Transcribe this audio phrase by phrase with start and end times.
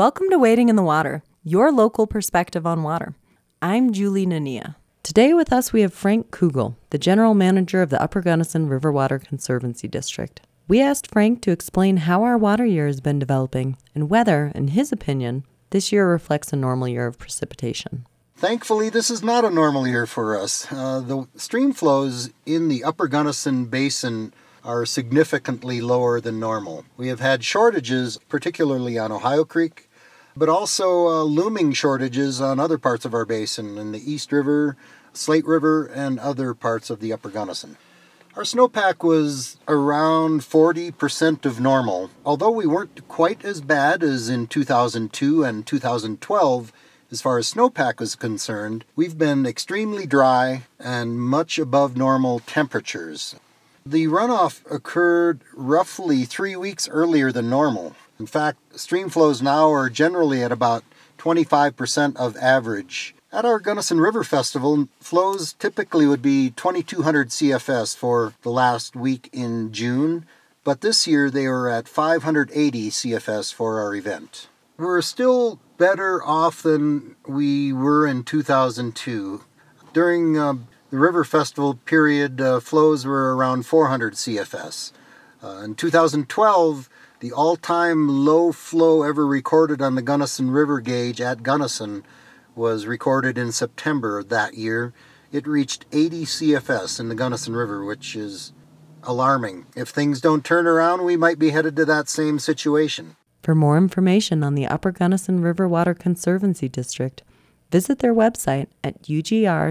[0.00, 3.14] Welcome to Wading in the Water, your local perspective on water.
[3.60, 4.76] I'm Julie Nania.
[5.02, 8.90] Today with us we have Frank Kugel, the general manager of the Upper Gunnison River
[8.90, 10.40] Water Conservancy District.
[10.66, 14.68] We asked Frank to explain how our water year has been developing and whether, in
[14.68, 18.06] his opinion, this year reflects a normal year of precipitation.
[18.34, 20.66] Thankfully, this is not a normal year for us.
[20.72, 24.32] Uh, the stream flows in the Upper Gunnison Basin
[24.64, 26.86] are significantly lower than normal.
[26.96, 29.88] We have had shortages, particularly on Ohio Creek,
[30.40, 34.74] but also uh, looming shortages on other parts of our basin in the East River,
[35.12, 37.76] Slate River, and other parts of the Upper Gunnison.
[38.34, 42.10] Our snowpack was around 40% of normal.
[42.24, 46.72] Although we weren't quite as bad as in 2002 and 2012,
[47.10, 53.36] as far as snowpack was concerned, we've been extremely dry and much above normal temperatures.
[53.84, 57.94] The runoff occurred roughly three weeks earlier than normal.
[58.20, 60.84] In fact, stream flows now are generally at about
[61.16, 63.14] 25% of average.
[63.32, 69.30] At our Gunnison River Festival, flows typically would be 2200 CFS for the last week
[69.32, 70.26] in June,
[70.64, 74.48] but this year they were at 580 CFS for our event.
[74.76, 79.44] We're still better off than we were in 2002.
[79.94, 80.54] During uh,
[80.90, 84.92] the River Festival period, uh, flows were around 400 CFS.
[85.42, 86.88] Uh, in 2012,
[87.20, 92.04] the all time low flow ever recorded on the Gunnison River gauge at Gunnison
[92.54, 94.92] was recorded in September that year.
[95.32, 98.52] It reached 80 CFS in the Gunnison River, which is
[99.02, 99.66] alarming.
[99.76, 103.16] If things don't turn around, we might be headed to that same situation.
[103.42, 107.22] For more information on the Upper Gunnison River Water Conservancy District,
[107.70, 109.66] visit their website at ugrwcd.org.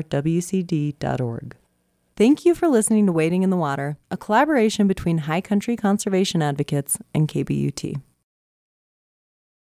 [2.20, 6.42] Thank you for listening to Wading in the Water, a collaboration between High Country Conservation
[6.42, 8.02] Advocates and KBUT.